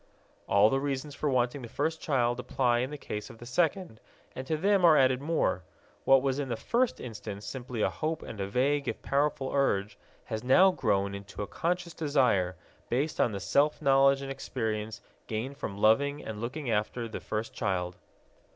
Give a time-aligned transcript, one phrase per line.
[0.47, 3.99] All the reasons for wanting the first child apply in the case of the second,
[4.35, 5.61] and to them are added more.
[6.05, 9.99] What was in the first instance simply a hope and a vague if powerful urge
[10.23, 12.55] has now grown into a conscious desire,
[12.89, 17.53] based on the self knowledge and experience gained from loving and looking after the first
[17.53, 17.95] child.